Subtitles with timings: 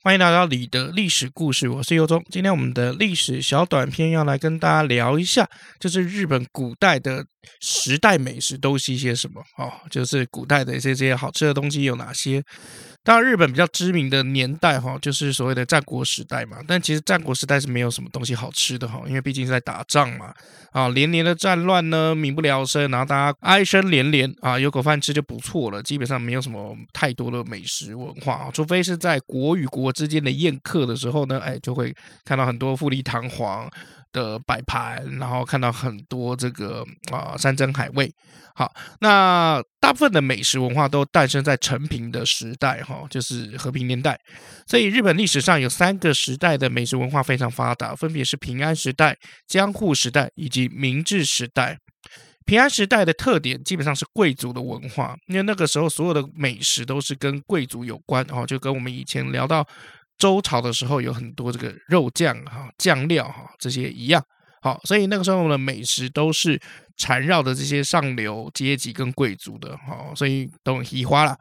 [0.00, 2.24] 欢迎来到你的历史故事，我是尤忠。
[2.30, 7.26] 今天我们的历史小短片要来跟大家聊一下，就是日本古代的
[7.60, 12.42] 时代美食都是一些什么哦，就是古代的一些这些好吃的东西有哪些。
[13.04, 16.58] 当然，日本比较知名的年代哈，就是所谓的战国时代嘛。
[16.66, 20.34] 但其实战国时代是没有什么东西好吃的哈，因为毕竟是在打仗嘛。
[20.72, 25.82] 啊，连年的战乱呢，民不聊生，然后大家哀声连连啊，有口饭吃就不错了。
[25.82, 31.94] 基本上没有什么太多的美食文化啊，除非是在国与国之间的宴客的时候呢，哎，就会
[32.26, 33.70] 看到很多富丽堂皇
[34.12, 38.12] 的摆盘，然后看到很多这个啊山珍海味。
[38.54, 44.18] 好，那大部分的美食文化都诞生在承平的时代，哈，就是和平年代。
[44.66, 51.78] 所以日本历史上有三个时代的美食文化非常发达，分别是平安时代、江户时代以及明治时代。
[52.44, 59.64] 平安时代的特点基本上是贵族的文化，因为那个时候所有的美食都是跟贵族有关，哈，就跟我们以前聊到
[60.18, 64.22] 周朝的时候有很多这个肉酱哈、酱料哈这些一样。
[64.60, 66.60] 好，所以那个时候的美食都是
[66.96, 71.38] 缠绕的这些上流阶级跟贵族的，好，所以都很稀花了。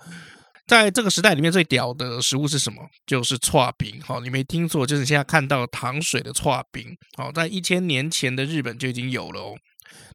[0.67, 2.83] 在这个时代里面，最屌的食物是什么？
[3.05, 3.99] 就是剉冰。
[4.01, 6.85] 好，你没听错，就是现在看到糖水的剉冰。
[7.17, 9.55] 好，在一千年前的日本就已经有了哦。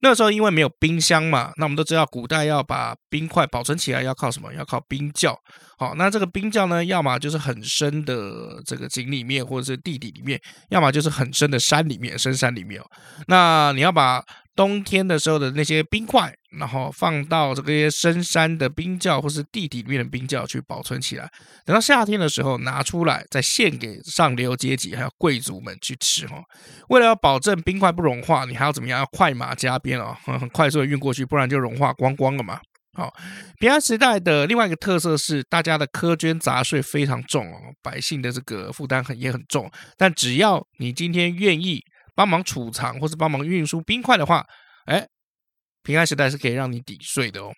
[0.01, 4.53] 那时候因为没有冰箱嘛，那我们都知道古代要把冰块保存起来要靠什么？
[4.55, 5.39] 要靠冰窖。
[5.79, 12.81] 好，那这个冰窖呢，要么就是很深的这个井里面，或者是地底里面，要么就是很深的山里面，深山里面。
[13.27, 14.23] 那你要把
[14.55, 21.29] 冬天的时候的那些冰块，然后放到这个些深山的冰窖或是地底里面的冰窖去保存起来，
[21.65, 26.43] 等到夏天的时候拿出来，再献给上流阶级还有贵族们去吃哈。
[26.89, 29.01] 为了要保证冰块不融化，你还要怎么样？
[29.01, 32.61] 要快马加鞭啊， 很快速的运过去，不然就融化光光了嘛。
[32.95, 33.11] 好，
[33.59, 39.71] 平安时代的另外一个特色是，大家的苛捐杂税非常重哦，百姓的这个负担很也很重。
[39.97, 41.81] 但只要你今天愿意
[42.15, 44.45] 帮忙储藏或是帮忙运输冰块的话，
[44.85, 45.07] 哎，
[45.83, 47.53] 平安时代是可以让你抵税的哦。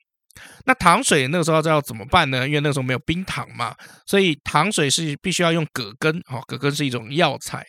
[0.66, 2.46] 那糖水那个时候要怎么办呢？
[2.46, 3.74] 因为那个时候没有冰糖嘛，
[4.04, 7.64] 所以糖水是必须要用葛根，哦，葛根是一种药材。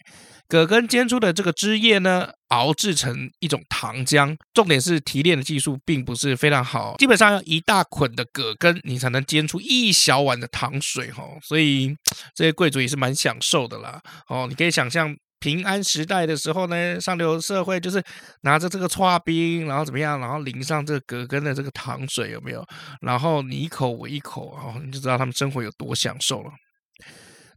[0.47, 4.35] 葛根煎出的这个汁液呢，熬制成一种糖浆。
[4.53, 11.23] 重点是提炼的技术并不是非常好，基本上要一大捆的葛根，你才能煎出一小碗的糖水哈。
[11.41, 11.95] 所以
[12.35, 13.99] 这些贵族也是蛮享受的啦。
[14.27, 18.03] 哦，你可以想象平安时代的时候呢，上流社会就是
[18.41, 22.65] 拿着这个剉冰，然后怎么样，然后淋上这个葛根的这个糖水，有没有？
[23.01, 26.51] 然后你一口我一口，哦，你就知道他们生活有多享受了。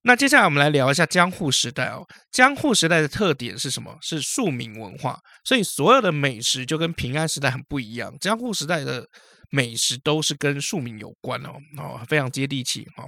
[0.02, 2.06] 那接下来我们来聊一下江户时代哦。
[2.30, 3.96] 江户时代的特点是什么？
[4.00, 8.14] 是庶民文化，所以所有的美食就跟平安时代很不一样。
[8.20, 9.04] 江户时代的
[9.50, 13.06] 美食都是跟庶民有关哦，哦，非常接地气哈。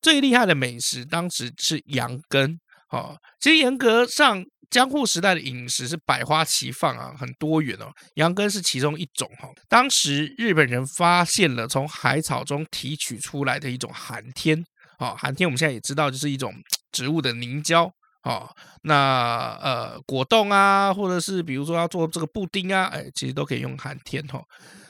[0.00, 2.58] 最厉害的美食当时是羊羹
[2.92, 3.16] 哦。
[3.40, 7.90] 其实严格上，江户时代的饮食是百花齐放啊，很多元哦。
[8.14, 9.48] 羊羹是其中一种哈。
[9.68, 14.64] 当时日本人发现了从海草中提取出来的一种寒天。
[14.98, 16.54] 好，寒天我们现在也知道，就是一种
[16.92, 17.90] 植物的凝胶。
[18.22, 18.54] 好，
[18.84, 24.40] 那呃果冻啊，或者是比如说要做这个布丁啊，哎，其实都可以用寒天哈。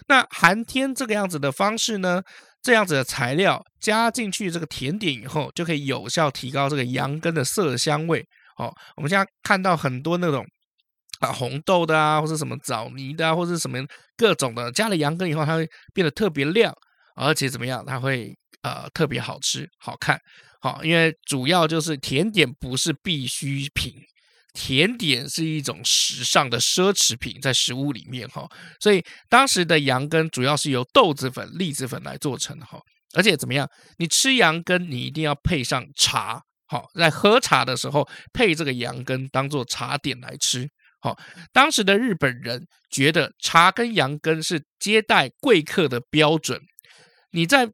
[0.07, 2.21] 那寒天这个样子的方式呢，
[2.63, 8.25] 这样子的材料加进去这个甜点以后，就可以有效提高这个羊羹的色香味。
[8.57, 10.47] 哦，我们现在看到很多那种
[11.21, 13.79] 啊红豆的啊，或者什么枣泥的啊，或者什么
[14.17, 16.73] 各种的，加了羊羹以后，它会变得特别亮，
[17.17, 18.35] 而且怎么样，它会。
[18.63, 20.17] 呃，特别好吃，好看，
[20.61, 23.93] 好，因为主要就是甜点不是必需品，
[24.53, 28.49] 甜点是一种时尚的奢侈品，在食物里面哈，
[28.81, 32.79] 所以当时的羊羹主要是由豆子粉、栗子粉来做成的哈，
[33.15, 33.69] 而且怎么样，
[33.99, 40.69] 你吃羊羹，你一定要配上茶，好，在喝茶的时候配这个羊羹当做茶点来吃，
[41.01, 41.19] 好，
[41.53, 46.61] 当时的日本人觉得茶跟羊羹是接待贵客的标准，
[47.31, 47.71] 你在。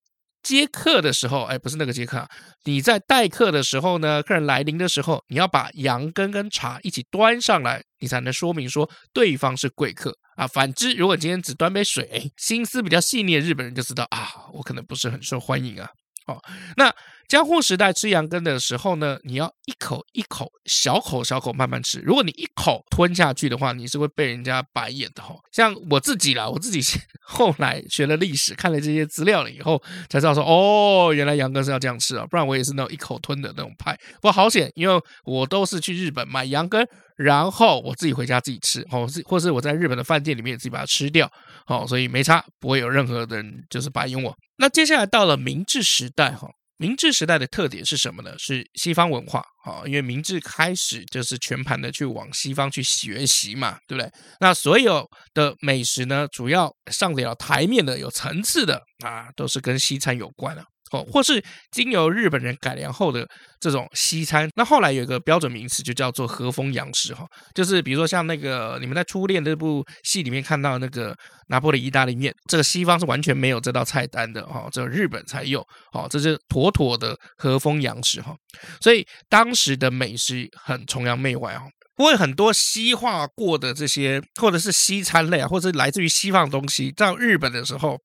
[0.48, 2.26] 接客的时候，哎，不是那个接客啊，
[2.64, 10.46] 你在待客的时候呢，客人来临的时候，你要把羊羹跟茶一起端上来，你才能说明说对方是贵客啊。
[10.46, 15.90] 反之，如果今天只端杯水，心思比较细腻的日本人就知道啊，我可能不是很受欢迎啊。
[16.28, 16.40] 哦，
[16.76, 16.94] 那。
[17.28, 22.00] 江户时代吃羊羹的时候呢，你要一口一口、小口小口慢慢吃。
[22.00, 25.34] 如果你一口吞下去的话，你是会被人家白眼的哈。
[25.52, 26.80] 像我自己啦，我自己
[27.20, 29.78] 后来学了历史，看了这些资料了以后，
[30.08, 33.94] 才知道说哦，原来羊羹是要这样吃啊，不然我也是那种一口吞的那种派。
[34.14, 36.82] 不过好险，因为我都是去日本买羊羹，
[37.18, 41.30] 然后我自己回家自己吃，哦，或是我在日本的饭店里面自己把它吃掉，
[41.66, 44.34] 哦，所以没差，不会有任何人就是白眼我。
[44.56, 46.48] 那接下来到了明治时代哈。
[46.80, 48.32] 明治时代的特点是什么呢？
[48.38, 54.08] 是西方文化啊，因为明治开始就是全盘的去往西方去学习嘛，对不对？
[54.38, 55.04] 那所有
[55.34, 60.64] 的美食呢，主要上得了台面的、有层次的啊，都是跟西餐有关的。
[60.92, 63.26] 哦，或是经由日本人改良后的
[63.60, 71.16] 这种西餐，那后来有一个标准名词，就叫做和风洋食哈，就是比如说像那个你们在《初恋》这部戏里面看到那个
[71.48, 75.60] 拿破仑意大利面，这个西方是完全没有这道菜单的哈，只有日本才有，
[75.92, 78.34] 哦，这是妥妥的和风洋食哈，
[78.80, 81.62] 所以当时的美食很崇洋媚外哦，
[81.96, 87.98] 不会很多西化过的这些或者是西餐类啊，或者是来自于西方的东西，到日本的时候。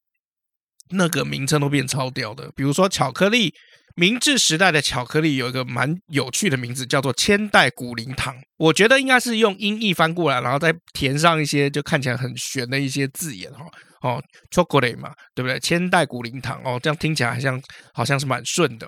[0.89, 3.53] 那个名称都变超屌的，比如说巧克力，
[3.95, 8.35] 明治时代的巧克力有一个蛮有趣的名字，叫做千代古灵糖。
[8.57, 13.65] 我觉得应该是用音译翻过来，然后再填上一些就看起来很玄的一些字眼哈。
[14.01, 14.21] 哦
[14.51, 15.57] ，chocolate 嘛，对不对？
[15.59, 17.61] 千代古灵糖哦，这样听起来好像
[17.93, 18.87] 好像是蛮顺的。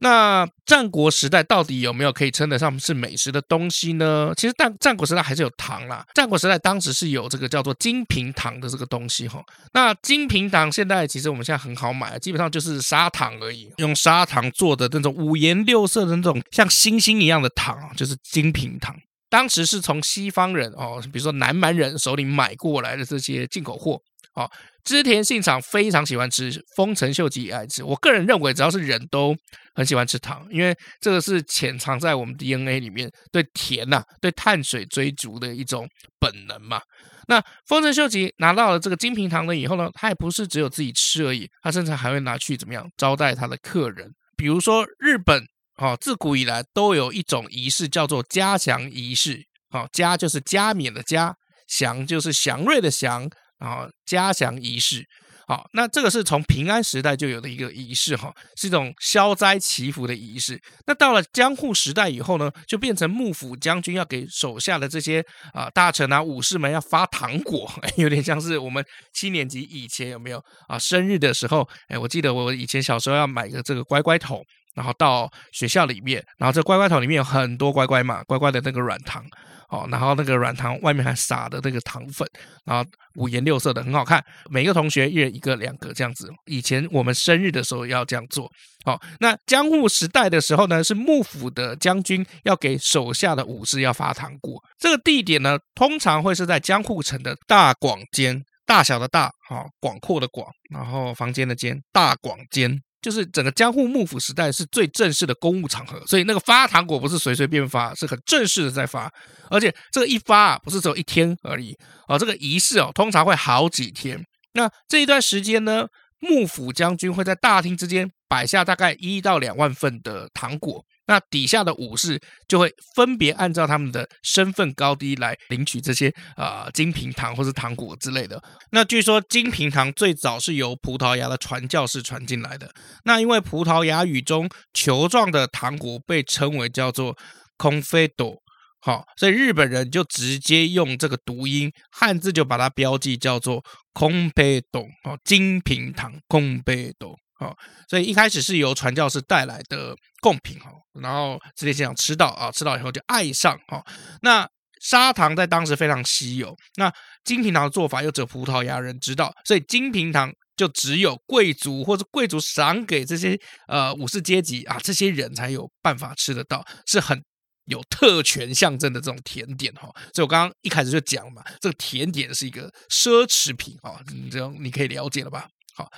[0.00, 4.32] 那战国时代到底有没有可以称得上是美食的东西呢？
[4.36, 6.06] 其实战战国时代还是有糖啦。
[6.14, 9.42] 战国时代当时是有这个叫做金平糖的这个东西哈。
[9.72, 18.94] 那金平糖现在其实我们现在很好买，基本上就是砂糖而已，用砂糖做的那种五颜六色的那种像星星一样的糖，就是金平糖。
[19.28, 24.00] 当时是从西方人哦，比如说南蛮人手里买过来的这些进口货。
[24.34, 24.48] 哦，
[24.88, 27.84] 织田信长非常喜欢吃，丰臣秀吉也爱吃。
[27.84, 29.36] 我个人认为，只要是人都
[29.74, 35.86] 很喜欢吃糖，因为这个是潜藏在我们 DNA 里面对甜呐、对碳水追逐的一种
[36.18, 36.80] 本能嘛。
[37.26, 44.08] 那丰臣秀吉拿到了这个金平糖了以后呢，他也不是只有自己吃而已，他甚至还会拿去怎么样招待他的客人。
[44.36, 45.42] 比如说日本，
[45.76, 49.44] 哦，自古以来都有一种仪式叫做加祥仪式。
[49.70, 51.34] 哦，加就是加冕的加，
[51.66, 53.28] 祥就是祥瑞的祥。
[53.58, 55.04] 然后加祥仪式，
[55.46, 60.60] 好，那这个是从平安时代就有的一个仪式哈，是一种消灾祈福的仪式。
[60.86, 74.44] 那到了江户时代以后呢，就变成幕府将军要给手下的这些啊、大臣啊武士们要发糖果， 有点像是我们七年级以前有没有啊生日的时候，哎，我记得我以前小时候要买个这个乖乖桶，
[74.78, 79.24] 然后到学校里面，然后这乖乖桶里面有很多乖乖嘛，乖乖的那个软糖。
[79.70, 82.26] 哦，然后那个软糖外面还撒的那个糖粉，
[82.64, 84.24] 然后五颜六色的，很好看。
[84.48, 86.32] 每个同学一人一个、两个这样子。
[86.46, 88.50] 以前我们生日的时候要这样做。
[88.86, 94.58] 哦，那江户时代的时候呢，是幕府的将军要给手下的武士要发糖果。
[94.78, 102.80] 这个地点呢，通常会是在江户城的大广间，大小的大，好、哦，广阔的广，然后房间的间，大广间。
[103.00, 109.12] 就是整个江户幕府时代是最正式的公务场合，所以那个发糖果不是随随便发，是很正式的在发，
[109.50, 114.22] 而且这个一发啊，不是只有一天而已啊，这个仪式哦，通常会好几天。
[114.54, 115.86] 那这一段时间呢，
[116.18, 120.84] 幕府将军会在大厅之间摆下大概一到两万份的糖果。
[121.08, 128.40] 那底下的武士就会分别按照他们的身份高低来领取这些啊、呃、金平糖或是糖果之类的。
[128.70, 132.70] 那据说金平糖最早是由葡萄牙的传教士传进来的。
[133.04, 137.16] 那因为葡萄牙语中球状的糖果被称为叫做
[137.56, 138.36] confeito，
[138.80, 143.64] 好，所以日本人就直接用这个读音汉字就把它标记叫做
[143.94, 147.16] confeito，哦，金平糖 confeito。
[147.38, 147.56] 哦，
[147.88, 153.84] 所以一开始是由传教士带来的贡品哦，然后织田信长吃到啊，吃到以后就爱上哈。
[154.22, 154.48] 那
[154.80, 156.92] 砂糖在当时非常稀有，那
[157.24, 167.22] 金平糖的做法又只有葡萄牙人知道，所以金平糖就只有贵族或者贵族赏给这些呃武士阶级啊，这些人才有办法吃得到，是很
[167.66, 169.88] 有特权象征的这种甜点哈。
[170.12, 175.46] 所以我刚刚一开始就讲嘛，这个甜点是一个奢侈品啊，这样你可以了解了吧？
[175.76, 175.88] 好，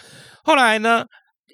[0.44, 1.04] 后来呢？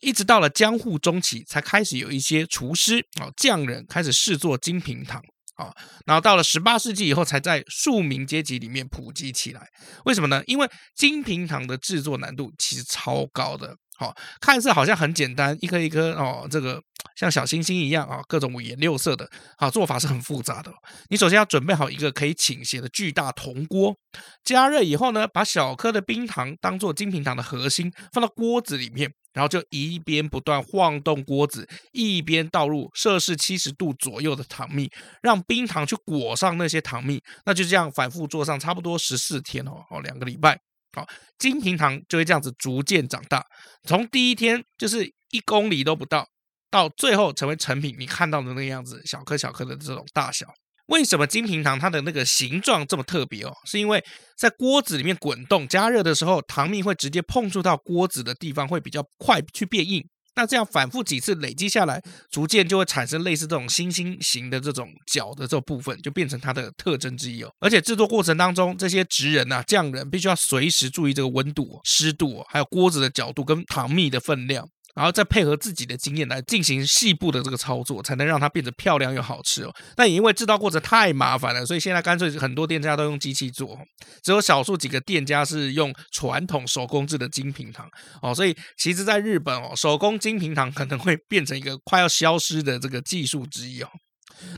[0.01, 5.23] 一直到了江户中期，才开始有一些厨师啊、匠人开始试做金平糖
[5.57, 5.75] 啊，
[6.05, 9.69] 然后到了十八世纪以后，才在庶民阶级里面普及起来。
[10.05, 10.43] 为什么呢？
[10.47, 13.77] 因为金平糖的制作难度其实超高的。
[13.99, 16.83] 好，看似好像很简单，一颗一颗哦，这个
[17.17, 19.27] 像小星星一样啊，各种五颜六色的，
[19.57, 20.71] 好，做法是很复杂的。
[21.09, 23.97] 你首先要准备好一个可以倾斜的巨大铜锅，
[24.45, 29.11] 加热以后呢，把小颗的冰糖当做金平糖的核心放到锅子里面。
[29.37, 34.91] 然后就一边不断晃动锅子，一边倒入摄氏七十度左右的糖蜜，
[35.21, 37.23] 让冰糖去裹上那些糖蜜。
[37.45, 40.59] 那就这样反复做上差不多十四天哦，哦，两个礼拜，
[40.95, 41.07] 好，
[41.39, 43.45] 金平糖就会这样子逐渐长大，
[43.85, 46.27] 从第一天就是一公里都不到，
[46.71, 50.47] 到最后成为成品，你看到的那个样子，小颗小颗的这种大小。
[50.87, 53.53] 为什么金平糖它的那个形状这么特别哦？
[53.65, 54.03] 是因为
[54.37, 60.05] 在锅子里面滚动加热的时候，糖蜜会直接碰触到锅子的地方，会比较快去变硬，
[60.37, 62.01] 那这样反复几次累积下来，
[62.31, 67.51] 逐渐就会产生类似这种星星形的这种角的这部分，就变成它的特征之一哦。
[67.59, 74.69] 而且制作过程当中，这些职人呐、匠人必须要随时注意这个温度、湿度，还有锅子的角度跟糖蜜的分量。
[74.97, 79.73] 然后再配合自己的经验来进行细部的这个操作，才能让它变得漂亮又好吃哦。
[79.95, 83.79] 但也因为制造过程太麻烦了，所以现在干脆很多店家都用机器做，
[84.23, 87.87] 只有少数几个店家是用传统手工制的精品糖
[88.23, 88.35] 哦。
[88.35, 93.89] 所以其实，在日本哦，手工精品糖可能会变成一个快要消失的这个技术之一哦。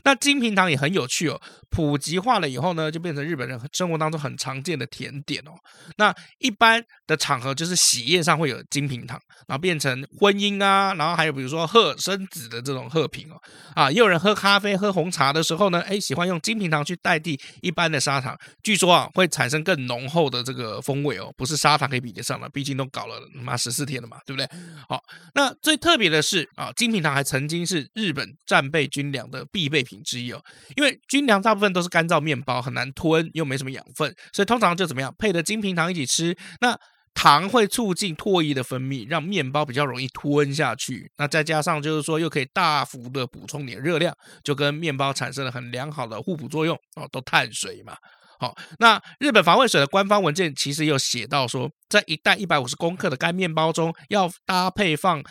[0.03, 5.51] 那精品糖也很有趣哦，普及化了以后呢，就变成日本人生活当中很常见的甜点哦。
[5.97, 13.39] 那一般的场合就是喜宴上会有精品糖，然后变成婚姻啊，然后还有比如说贺生子的这种贺品哦。
[13.75, 24.49] 啊，也有人喝咖啡、喝红茶的时候呢，哎，喜欢用精品糖去代替一般的砂糖，据说啊会产生更浓厚的这个风味哦，不是砂糖可以比得上了，毕竟都搞了妈十四天了嘛，对不对？
[24.89, 25.01] 好，
[25.33, 30.41] 那最特别的是啊，精品糖还曾经是日本战备军粮的必备品之一哦，
[30.75, 36.35] 因为军粮大部分都是干燥面包，很难吞，又没什么养分，所以通常就怎么样，配的精品糖一起吃。
[36.61, 36.77] 那
[37.13, 41.11] 糖会促进唾液的分泌，让面包比较容易吞下去。
[41.17, 47.95] 那再加上就是说，又可以大幅的补充点热量，就跟面包产生了很良好的互补作用哦，都碳水嘛。
[48.39, 55.21] 好，那日本防卫省的官方文件其实有写到说，在一袋一百五十公克的干面包中，要搭配放。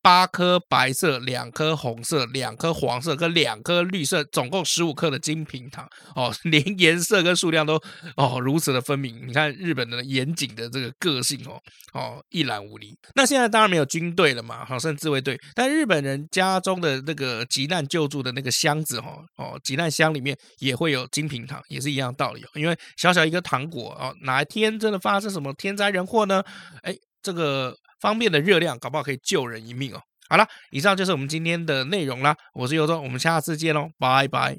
[0.00, 7.80] 八颗白色，两颗红色，两颗黄色跟两颗绿色，总共十五克的精品糖哦， 连颜色跟数量都
[8.16, 9.26] 哦如此的分明。
[9.26, 11.60] 你看日本的严谨的这个个性哦
[11.92, 12.96] 哦一览无遗。
[13.14, 15.38] 那现在当然没有军队了嘛，好，甚至自卫队。
[15.54, 22.44] 但日本人家中的那个急难救助的那个箱子哦哦急难箱里面也会有精品糖，也是一样道理。
[22.54, 26.42] 因为小小一个糖果哦，哪一天真的发生什么天灾人祸呢？
[26.82, 27.76] 哎，这个。
[28.00, 30.00] 方便的热量，搞不好可以救人一命哦。
[30.28, 32.36] 好了，以上就是我们今天的内容啦。
[32.52, 34.56] 我是尤忠，我们下次见喽，拜拜。